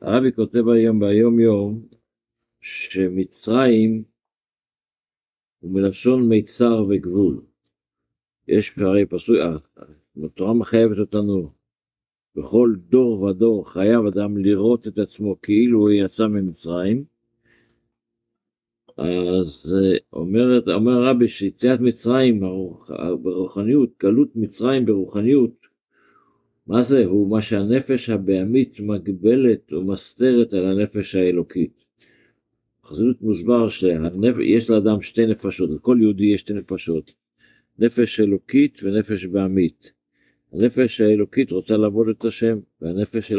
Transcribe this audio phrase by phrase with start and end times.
[0.00, 1.86] הרבי כותב היום ביום יום
[2.60, 4.04] שמצרים
[5.58, 7.42] הוא מלשון מיצר וגבול.
[8.48, 9.36] יש הרי פסוק,
[10.24, 11.52] התורה מחייבת אותנו
[12.34, 17.04] בכל דור ודור חייב אדם לראות את עצמו כאילו הוא יצא ממצרים.
[18.96, 19.74] אז
[20.12, 22.40] אומרת, אומר רבי שיציאת מצרים
[23.22, 25.67] ברוחניות, גלות מצרים ברוחניות,
[26.68, 27.04] מה זה?
[27.04, 31.84] הוא מה שהנפש הבהמית מגבלת ומסתרת על הנפש האלוקית.
[32.82, 37.14] בחסידות מוסבר שיש לאדם שתי נפשות, לכל יהודי יש שתי נפשות,
[37.78, 39.92] נפש אלוקית ונפש בהמית.
[40.52, 43.32] הנפש האלוקית רוצה לעבוד את השם, והנפש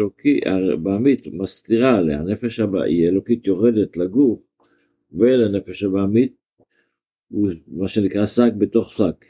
[0.73, 4.39] הבעמית מסתירה עליה, הנפש האלוקית יורדת לגוף,
[5.11, 6.35] ולנפש הבעמית,
[7.29, 9.25] הוא מה שנקרא שק בתוך שק.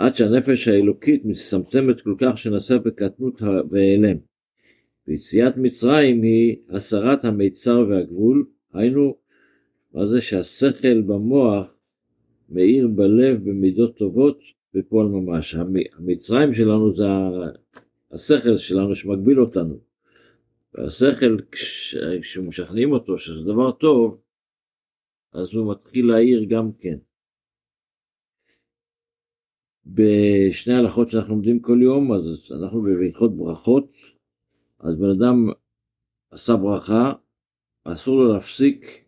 [0.00, 4.16] עד שהנפש האלוקית מצטמצמת כל כך שנעשה בקטנות והיעלם.
[5.08, 9.16] ויציאת מצרים היא הסרת המיצר והגבול, היינו,
[9.94, 11.66] מה זה שהשכל במוח
[12.48, 14.42] מאיר בלב במידות טובות
[14.74, 15.54] בפועל ממש.
[15.98, 17.04] המצרים שלנו זה
[18.12, 19.80] השכל שלנו שמגביל אותנו.
[20.74, 21.36] והשכל,
[22.20, 24.20] כשמשכנעים אותו שזה דבר טוב,
[25.32, 26.96] אז הוא מתחיל להעיר גם כן.
[29.94, 33.92] בשני הלכות שאנחנו לומדים כל יום, אז אנחנו בהלכות ברכות,
[34.80, 35.48] אז בן אדם
[36.30, 37.12] עשה ברכה,
[37.84, 39.04] אסור לו להפסיק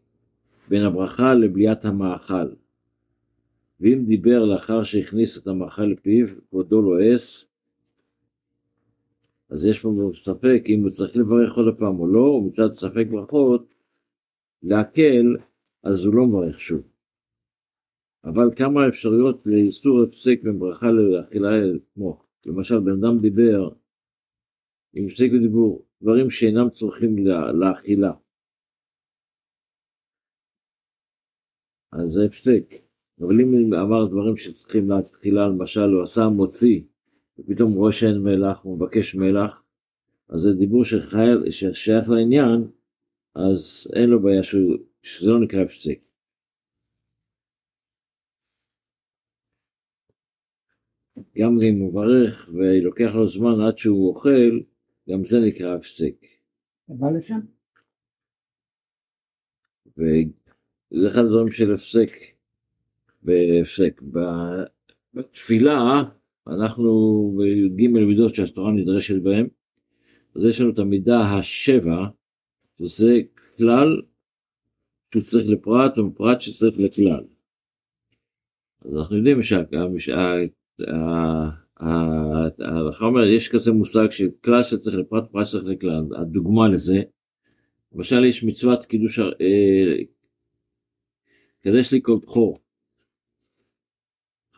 [0.69, 2.49] בין הברכה לבליעת המאכל.
[3.81, 7.45] ואם דיבר לאחר שהכניס את המאכל לפיו, כבודו לועס,
[9.51, 13.75] אז יש פה ספק אם הוא צריך לברך עוד פעם או לא, ומצד ספק ברכות,
[14.63, 15.37] להקל,
[15.83, 16.92] אז הוא לא מברך שוב.
[18.25, 21.49] אבל כמה אפשרויות לאיסור הפסק בין ברכה לאכילה
[21.95, 23.69] כמו, למשל בן אדם דיבר,
[24.97, 27.17] אם הפסק בדיבור, דברים שאינם צורכים
[27.61, 28.13] לאכילה.
[31.93, 32.65] אז זה הפסק.
[33.21, 36.83] אבל אם אמר דברים שצריכים להתחילה, למשל הוא עשה מוציא,
[37.39, 39.63] ופתאום רואה שאין מלח, הוא מבקש מלח,
[40.29, 42.69] אז זה דיבור שחייל, ששייך לעניין,
[43.35, 46.12] אז אין לו בעיה שהוא, שזה לא נקרא הפסק.
[51.39, 54.61] גם אם הוא מברך ולוקח לו זמן עד שהוא אוכל,
[55.11, 56.15] גם זה נקרא הפסק.
[56.89, 57.41] מה לשם?
[59.97, 62.11] וזה אחד הדברים של הפסק.
[63.23, 64.03] והפסק.
[65.15, 66.03] בתפילה
[66.47, 66.91] אנחנו
[67.39, 69.47] בג' מידות שהתורה נדרשת בהן,
[70.37, 72.07] אז יש לנו את המידה השבע,
[72.79, 73.21] שזה
[73.59, 74.03] כלל
[75.13, 77.25] שהוא צריך לפרט ופרט שצריך לכלל.
[78.81, 80.62] אז אנחנו יודעים שההלכה
[83.01, 86.05] אומרת, יש כזה מושג של כלל שצריך לפרט, פרט שצריך לכלל.
[86.17, 87.03] הדוגמה לזה,
[87.93, 89.25] למשל יש מצוות קידוש, אה,
[91.61, 92.57] קדש לי כל בכור.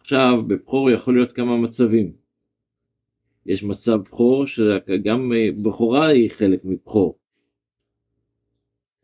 [0.00, 2.12] עכשיו, בבכור יכול להיות כמה מצבים.
[3.46, 5.32] יש מצב בכור שגם
[5.62, 7.18] בכורה היא חלק מבכור.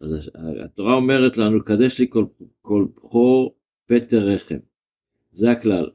[0.01, 0.31] אז
[0.65, 2.25] התורה אומרת לנו, קדש לי כל,
[2.63, 3.55] כל בכור
[3.87, 4.59] פטר רחם.
[5.33, 5.91] זה הכלל.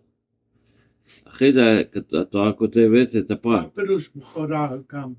[1.24, 1.84] אחרי זה
[2.22, 3.76] התורה כותבת את הפרט.
[3.76, 5.14] פירוש בכורה גם?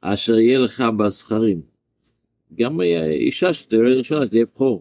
[0.00, 1.62] אשר יהיה לך בזכרים.
[2.54, 4.80] גם אישה שתראה ראשונה תהיה בכור.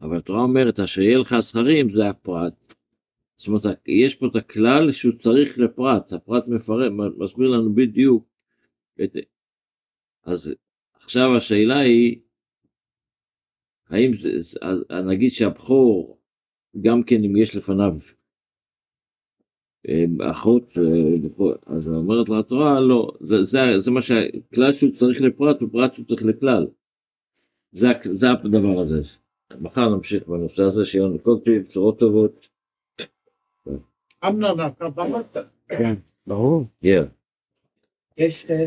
[0.00, 2.74] אבל התורה אומרת, אשר יהיה לך זכרים זה הפרט.
[3.36, 8.24] זאת אומרת, יש פה את הכלל שהוא צריך לפרט, הפרט מפרט, מסביר לנו בדיוק.
[9.04, 9.16] את...
[10.24, 10.54] אז
[10.94, 12.20] עכשיו השאלה היא,
[13.88, 14.30] האם זה,
[14.62, 16.20] אז נגיד שהבכור,
[16.80, 17.94] גם כן אם יש לפניו
[20.30, 25.62] אחות, אה, אז אומרת לה התורה, לא, זה, זה, זה מה שהכלל שהוא צריך לפרט,
[25.62, 26.66] ופרט שהוא צריך לכלל.
[27.72, 29.00] זה, זה הדבר הזה.
[29.60, 32.48] מחר נמשיך בנושא הזה, שיהיה לנו כל טוב, בשורות טובות.
[34.28, 35.36] אמנון, אתה במת.
[35.68, 35.94] כן,
[36.26, 36.64] ברור.
[36.82, 37.04] כן.
[38.18, 38.50] יש...
[38.50, 38.66] אה,